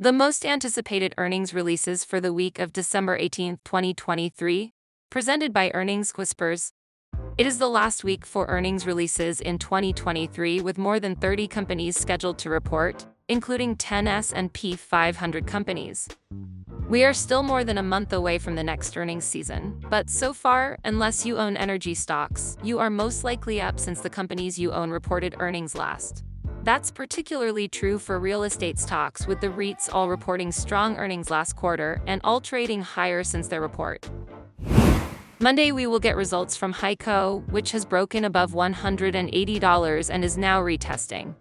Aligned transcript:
The 0.00 0.12
most 0.12 0.46
anticipated 0.46 1.12
earnings 1.18 1.52
releases 1.52 2.04
for 2.04 2.20
the 2.20 2.32
week 2.32 2.60
of 2.60 2.72
December 2.72 3.16
18, 3.16 3.58
2023, 3.64 4.72
presented 5.10 5.52
by 5.52 5.72
Earnings 5.74 6.12
Whispers. 6.12 6.70
It 7.36 7.48
is 7.48 7.58
the 7.58 7.68
last 7.68 8.04
week 8.04 8.24
for 8.24 8.46
earnings 8.46 8.86
releases 8.86 9.40
in 9.40 9.58
2023 9.58 10.60
with 10.60 10.78
more 10.78 11.00
than 11.00 11.16
30 11.16 11.48
companies 11.48 11.98
scheduled 11.98 12.38
to 12.38 12.48
report, 12.48 13.06
including 13.28 13.74
10 13.74 14.06
S&P 14.06 14.76
500 14.76 15.48
companies. 15.48 16.06
We 16.88 17.02
are 17.02 17.12
still 17.12 17.42
more 17.42 17.64
than 17.64 17.78
a 17.78 17.82
month 17.82 18.12
away 18.12 18.38
from 18.38 18.54
the 18.54 18.62
next 18.62 18.96
earnings 18.96 19.24
season, 19.24 19.84
but 19.90 20.08
so 20.08 20.32
far, 20.32 20.78
unless 20.84 21.26
you 21.26 21.38
own 21.38 21.56
energy 21.56 21.94
stocks, 21.94 22.56
you 22.62 22.78
are 22.78 22.88
most 22.88 23.24
likely 23.24 23.60
up 23.60 23.80
since 23.80 24.00
the 24.00 24.10
companies 24.10 24.60
you 24.60 24.70
own 24.70 24.92
reported 24.92 25.34
earnings 25.40 25.74
last. 25.74 26.22
That's 26.68 26.90
particularly 26.90 27.66
true 27.66 27.98
for 27.98 28.18
real 28.18 28.42
estate 28.42 28.78
stocks, 28.78 29.26
with 29.26 29.40
the 29.40 29.48
REITs 29.48 29.88
all 29.90 30.10
reporting 30.10 30.52
strong 30.52 30.98
earnings 30.98 31.30
last 31.30 31.56
quarter 31.56 32.02
and 32.06 32.20
all 32.22 32.42
trading 32.42 32.82
higher 32.82 33.24
since 33.24 33.48
their 33.48 33.62
report. 33.62 34.06
Monday, 35.38 35.72
we 35.72 35.86
will 35.86 35.98
get 35.98 36.14
results 36.14 36.58
from 36.58 36.74
HEICO, 36.74 37.48
which 37.48 37.70
has 37.70 37.86
broken 37.86 38.26
above 38.26 38.52
$180 38.52 40.10
and 40.10 40.22
is 40.22 40.36
now 40.36 40.60
retesting. 40.60 41.34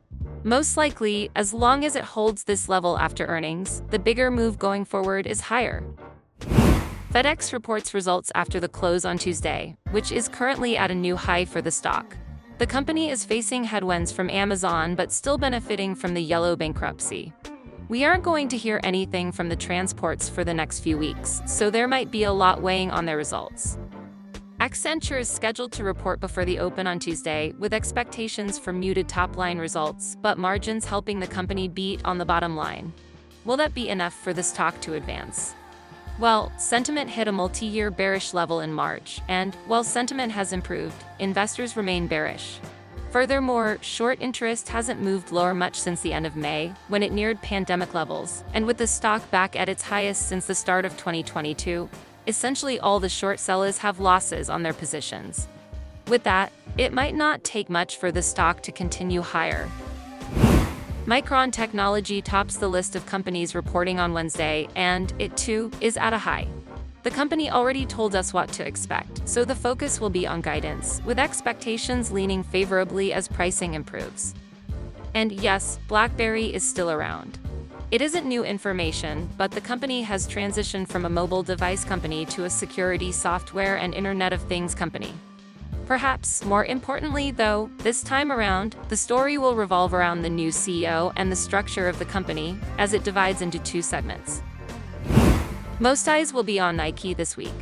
Most 0.46 0.78
likely, 0.78 1.30
as 1.36 1.54
long 1.54 1.84
as 1.84 1.98
it 1.98 2.06
holds 2.06 2.46
this 2.46 2.70
level 2.70 2.98
after 2.98 3.26
earnings, 3.26 3.84
the 3.90 4.00
bigger 4.00 4.32
move 4.32 4.58
going 4.58 4.86
forward 4.86 5.28
is 5.28 5.42
higher. 5.42 5.84
FedEx 7.12 7.52
reports 7.52 7.94
results 7.94 8.32
after 8.34 8.62
the 8.62 8.70
close 8.70 9.04
on 9.04 9.18
Tuesday, 9.18 9.76
which 9.92 10.10
is 10.10 10.30
currently 10.30 10.78
at 10.78 10.90
a 10.90 10.96
new 10.96 11.18
high 11.18 11.44
for 11.44 11.62
the 11.62 11.70
stock. 11.72 12.16
The 12.58 12.66
company 12.66 13.12
is 13.12 13.24
facing 13.24 13.66
headwinds 13.66 14.12
from 14.12 14.32
Amazon 14.32 14.96
but 14.96 15.12
still 15.12 15.38
benefiting 15.38 15.94
from 15.94 16.16
the 16.16 16.24
yellow 16.24 16.56
bankruptcy. 16.56 17.32
We 17.88 18.04
aren't 18.04 18.24
going 18.24 18.48
to 18.48 18.58
hear 18.58 18.80
anything 18.84 19.32
from 19.32 19.48
the 19.48 19.56
transports 19.56 20.28
for 20.28 20.44
the 20.44 20.56
next 20.56 20.80
few 20.80 20.98
weeks, 20.98 21.40
so 21.46 21.70
there 21.70 21.88
might 21.88 22.10
be 22.10 22.24
a 22.24 22.34
lot 22.34 22.64
weighing 22.64 22.90
on 22.90 23.06
their 23.06 23.16
results. 23.16 23.78
Accenture 24.60 25.20
is 25.20 25.30
scheduled 25.30 25.72
to 25.74 25.84
report 25.84 26.20
before 26.20 26.46
the 26.46 26.58
open 26.58 26.88
on 26.88 26.98
Tuesday, 26.98 27.54
with 27.60 27.76
expectations 27.76 28.58
for 28.58 28.74
muted 28.74 29.08
top 29.08 29.38
line 29.38 29.60
results, 29.60 30.18
but 30.24 30.40
margins 30.40 30.84
helping 30.84 31.20
the 31.20 31.28
company 31.28 31.68
beat 31.68 32.02
on 32.06 32.18
the 32.18 32.26
bottom 32.26 32.56
line. 32.56 32.92
Will 33.46 33.58
that 33.58 33.76
be 33.76 33.88
enough 33.88 34.16
for 34.16 34.34
the 34.34 34.42
stock 34.42 34.82
to 34.82 34.96
advance? 34.96 35.54
Well, 36.20 36.52
sentiment 36.58 37.12
hit 37.12 37.28
a 37.28 37.32
multi 37.32 37.68
year 37.68 37.92
bearish 37.92 38.34
level 38.34 38.62
in 38.62 38.74
March, 38.74 39.22
and 39.28 39.54
while 39.68 39.84
sentiment 39.84 40.32
has 40.32 40.52
improved, 40.52 41.04
investors 41.20 41.78
remain 41.78 42.08
bearish. 42.08 42.60
Furthermore, 43.12 43.78
short 43.82 44.20
interest 44.20 44.68
hasn't 44.70 45.00
moved 45.00 45.32
lower 45.32 45.54
much 45.54 45.76
since 45.76 46.02
the 46.02 46.14
end 46.14 46.26
of 46.26 46.36
May, 46.36 46.74
when 46.88 47.04
it 47.04 47.12
neared 47.12 47.40
pandemic 47.44 47.94
levels, 47.94 48.44
and 48.56 48.66
with 48.66 48.78
the 48.78 48.88
stock 48.88 49.30
back 49.30 49.56
at 49.56 49.70
its 49.70 49.84
highest 49.84 50.28
since 50.28 50.48
the 50.48 50.56
start 50.56 50.86
of 50.86 50.98
2022, 50.98 51.88
essentially 52.26 52.80
all 52.80 53.00
the 53.00 53.08
short 53.08 53.40
sellers 53.40 53.78
have 53.78 54.00
losses 54.00 54.50
on 54.50 54.64
their 54.64 54.74
positions. 54.74 55.48
With 56.08 56.24
that, 56.24 56.52
it 56.80 56.94
might 56.94 57.14
not 57.14 57.44
take 57.44 57.70
much 57.70 57.96
for 57.96 58.12
the 58.12 58.24
stock 58.24 58.64
to 58.64 58.72
continue 58.72 59.22
higher. 59.22 59.70
Micron 61.08 61.54
Technology 61.54 62.22
tops 62.22 62.58
the 62.58 62.68
list 62.68 62.94
of 62.94 63.06
companies 63.06 63.56
reporting 63.56 63.98
on 63.98 64.12
Wednesday, 64.12 64.68
and 64.76 65.14
it 65.20 65.38
too 65.38 65.72
is 65.80 65.96
at 65.96 66.12
a 66.12 66.18
high. 66.18 66.46
The 67.04 67.12
company 67.12 67.50
already 67.50 67.86
told 67.86 68.14
us 68.14 68.34
what 68.34 68.50
to 68.50 68.68
expect, 68.68 69.22
so 69.26 69.46
the 69.46 69.56
focus 69.56 70.02
will 70.02 70.10
be 70.10 70.28
on 70.28 70.42
guidance, 70.42 71.02
with 71.06 71.18
expectations 71.18 72.12
leaning 72.12 72.44
favorably 72.44 73.14
as 73.14 73.30
pricing 73.30 73.74
improves. 73.74 74.36
And 75.14 75.32
yes, 75.32 75.80
BlackBerry 75.88 76.54
is 76.54 76.70
still 76.70 76.92
around. 76.92 77.40
It 77.90 78.02
isn't 78.02 78.28
new 78.28 78.44
information, 78.44 79.30
but 79.38 79.52
the 79.52 79.62
company 79.62 80.02
has 80.02 80.28
transitioned 80.28 80.90
from 80.90 81.06
a 81.06 81.10
mobile 81.10 81.42
device 81.42 81.86
company 81.86 82.26
to 82.26 82.44
a 82.44 82.50
security 82.50 83.14
software 83.14 83.78
and 83.78 83.94
Internet 83.94 84.34
of 84.34 84.42
Things 84.42 84.76
company. 84.76 85.14
Perhaps 85.88 86.44
more 86.44 86.66
importantly, 86.66 87.32
though, 87.32 87.70
this 87.78 88.04
time 88.04 88.30
around, 88.30 88.76
the 88.90 88.98
story 88.98 89.38
will 89.38 89.56
revolve 89.56 89.94
around 89.94 90.22
the 90.22 90.30
new 90.30 90.50
CEO 90.50 91.14
and 91.16 91.32
the 91.32 91.36
structure 91.36 91.88
of 91.88 91.98
the 91.98 92.04
company, 92.04 92.60
as 92.78 92.92
it 92.92 93.06
divides 93.06 93.42
into 93.42 93.58
two 93.60 93.82
segments. 93.82 94.42
Most 95.80 96.10
eyes 96.10 96.34
will 96.34 96.44
be 96.44 96.60
on 96.60 96.76
Nike 96.76 97.14
this 97.14 97.38
week. 97.38 97.54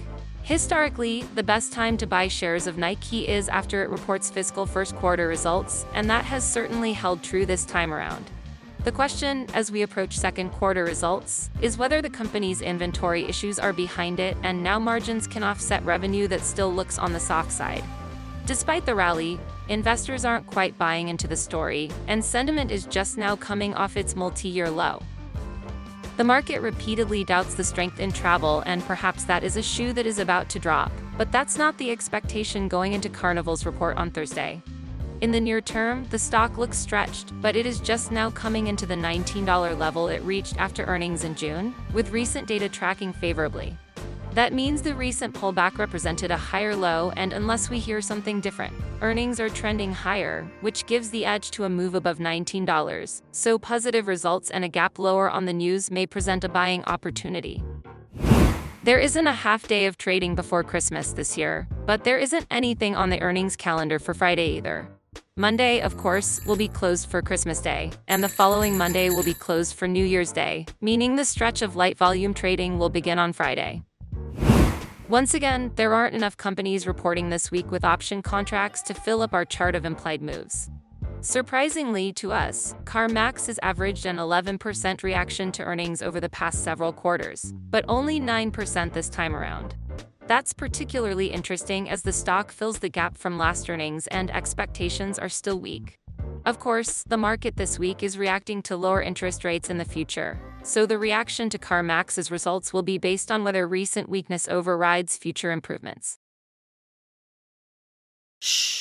Historically, 0.41 1.22
the 1.35 1.44
best 1.44 1.72
time 1.72 1.97
to 1.97 2.08
buy 2.08 2.28
shares 2.28 2.66
of 2.66 2.80
Nike 2.80 3.28
is 3.28 3.47
after 3.47 3.84
it 3.84 3.91
reports 3.91 4.31
fiscal 4.31 4.66
first 4.66 4.96
quarter 4.96 5.28
results, 5.28 5.85
and 5.94 6.09
that 6.09 6.25
has 6.25 6.44
certainly 6.44 6.94
held 6.94 7.22
true 7.22 7.46
this 7.46 7.64
time 7.64 7.94
around. 7.94 8.31
The 8.85 8.91
question, 8.91 9.46
as 9.53 9.72
we 9.72 9.84
approach 9.84 10.18
second 10.18 10.50
quarter 10.50 10.84
results, 10.84 11.52
is 11.62 11.78
whether 11.78 12.02
the 12.02 12.09
company's 12.09 12.62
inventory 12.62 13.25
issues 13.25 13.59
are 13.59 13.74
behind 13.74 14.19
it 14.19 14.35
and 14.41 14.64
now 14.64 14.80
margins 14.80 15.28
can 15.28 15.44
offset 15.44 15.85
revenue 15.85 16.28
that 16.30 16.41
still 16.41 16.74
looks 16.74 16.97
on 16.97 17.14
the 17.14 17.19
soft 17.19 17.52
side. 17.52 17.84
Despite 18.46 18.86
the 18.86 18.94
rally, 18.94 19.40
investors 19.70 20.24
aren't 20.24 20.46
quite 20.46 20.78
buying 20.78 21.08
into 21.08 21.28
the 21.28 21.36
story, 21.36 21.90
and 22.08 22.24
sentiment 22.24 22.70
is 22.70 22.86
just 22.86 23.18
now 23.18 23.36
coming 23.36 23.74
off 23.74 23.98
its 23.98 24.16
multi 24.16 24.48
year 24.48 24.70
low. 24.70 25.02
The 26.18 26.24
market 26.24 26.62
repeatedly 26.62 27.24
doubts 27.24 27.56
the 27.56 27.64
strength 27.64 28.00
in 28.00 28.12
travel, 28.12 28.62
and 28.68 28.86
perhaps 28.86 29.24
that 29.24 29.44
is 29.44 29.58
a 29.58 29.64
shoe 29.64 29.94
that 29.94 30.06
is 30.06 30.20
about 30.20 30.48
to 30.50 30.60
drop, 30.60 30.92
but 31.18 31.32
that's 31.32 31.58
not 31.58 31.76
the 31.80 31.90
expectation 31.90 32.68
going 32.68 32.94
into 32.94 33.10
Carnival's 33.10 33.66
report 33.66 33.98
on 33.98 34.12
Thursday. 34.12 34.62
In 35.22 35.32
the 35.32 35.42
near 35.42 35.60
term, 35.60 36.06
the 36.12 36.20
stock 36.20 36.58
looks 36.60 36.78
stretched, 36.78 37.34
but 37.42 37.56
it 37.56 37.66
is 37.66 37.80
just 37.80 38.12
now 38.12 38.30
coming 38.30 38.68
into 38.68 38.86
the 38.86 38.96
$19 38.96 39.78
level 39.78 40.08
it 40.08 40.22
reached 40.22 40.58
after 40.58 40.86
earnings 40.86 41.24
in 41.24 41.34
June, 41.34 41.74
with 41.94 42.12
recent 42.12 42.48
data 42.48 42.70
tracking 42.70 43.12
favorably. 43.12 43.76
That 44.35 44.51
means 44.51 44.81
the 44.81 44.94
recent 44.94 45.34
pullback 45.34 45.78
represented 45.78 46.29
a 46.29 46.35
higher 46.35 46.75
low, 46.75 47.13
and 47.16 47.31
unless 47.31 47.69
we 47.69 47.79
hear 47.79 48.01
something 48.01 48.41
different, 48.41 48.73
earnings 49.00 49.40
are 49.40 49.47
trending 49.47 49.94
higher, 49.94 50.46
which 50.59 50.85
gives 50.88 51.09
the 51.09 51.23
edge 51.23 51.51
to 51.51 51.63
a 51.63 51.69
move 51.69 51.96
above 51.96 52.18
$19. 52.18 53.22
So, 53.31 53.57
positive 53.57 54.09
results 54.09 54.51
and 54.51 54.66
a 54.66 54.68
gap 54.68 55.00
lower 55.00 55.29
on 55.29 55.46
the 55.46 55.53
news 55.53 55.90
may 55.90 56.06
present 56.06 56.44
a 56.44 56.50
buying 56.50 56.84
opportunity. 56.84 57.63
There 58.84 59.00
isn't 59.00 59.25
a 59.25 59.31
half 59.31 59.69
day 59.69 59.85
of 59.85 59.97
trading 59.97 60.35
before 60.35 60.66
Christmas 60.66 61.13
this 61.13 61.38
year, 61.38 61.69
but 61.85 62.03
there 62.03 62.17
isn't 62.17 62.46
anything 62.52 62.94
on 62.94 63.12
the 63.12 63.22
earnings 63.22 63.56
calendar 63.56 64.00
for 64.00 64.13
Friday 64.13 64.57
either. 64.57 64.90
Monday, 65.38 65.79
of 65.79 65.96
course, 65.96 66.46
will 66.46 66.57
be 66.57 66.67
closed 66.67 67.09
for 67.09 67.22
Christmas 67.22 67.62
Day, 67.62 67.94
and 68.09 68.22
the 68.22 68.28
following 68.28 68.78
Monday 68.78 69.09
will 69.09 69.23
be 69.23 69.34
closed 69.34 69.75
for 69.75 69.88
New 69.88 70.03
Year's 70.03 70.34
Day, 70.34 70.66
meaning 70.81 71.16
the 71.16 71.23
stretch 71.23 71.62
of 71.62 71.78
light 71.78 71.97
volume 71.97 72.34
trading 72.34 72.78
will 72.78 72.90
begin 72.90 73.17
on 73.17 73.31
Friday. 73.31 73.81
Once 75.08 75.36
again, 75.36 75.72
there 75.76 75.94
aren't 75.94 76.16
enough 76.16 76.36
companies 76.36 76.88
reporting 76.88 77.30
this 77.30 77.52
week 77.52 77.70
with 77.70 77.86
option 77.86 78.24
contracts 78.24 78.82
to 78.82 78.92
fill 78.92 79.22
up 79.22 79.36
our 79.36 79.46
chart 79.46 79.76
of 79.76 79.86
implied 79.86 80.20
moves. 80.20 80.72
Surprisingly 81.22 82.12
to 82.12 82.32
us, 82.32 82.74
CarMax 82.86 83.46
has 83.46 83.60
averaged 83.62 84.08
an 84.08 84.18
11% 84.18 85.04
reaction 85.04 85.52
to 85.52 85.64
earnings 85.64 86.02
over 86.02 86.20
the 86.20 86.30
past 86.30 86.64
several 86.64 86.92
quarters, 86.92 87.54
but 87.70 87.86
only 87.88 88.20
9% 88.20 88.94
this 88.94 89.08
time 89.08 89.36
around. 89.36 89.76
That's 90.26 90.54
particularly 90.54 91.28
interesting 91.28 91.88
as 91.88 92.02
the 92.02 92.12
stock 92.12 92.52
fills 92.52 92.80
the 92.80 92.90
gap 92.90 93.16
from 93.16 93.38
last 93.38 93.70
earnings 93.70 94.08
and 94.08 94.32
expectations 94.32 95.20
are 95.20 95.30
still 95.30 95.60
weak. 95.60 96.00
Of 96.46 96.60
course, 96.60 97.02
the 97.02 97.18
market 97.18 97.56
this 97.56 97.80
week 97.80 98.04
is 98.04 98.20
reacting 98.20 98.62
to 98.64 98.78
lower 98.78 99.02
interest 99.02 99.44
rates 99.44 99.72
in 99.72 99.80
the 99.80 99.86
future, 99.86 100.40
so 100.62 100.86
the 100.86 101.00
reaction 101.00 101.50
to 101.50 101.58
CarMax's 101.58 102.30
results 102.30 102.72
will 102.72 102.84
be 102.84 103.00
based 103.00 103.32
on 103.32 103.44
whether 103.44 103.68
recent 103.68 104.10
weakness 104.10 104.48
overrides 104.48 105.18
future 105.18 105.52
improvements. 105.52 106.20
Shh. 108.42 108.75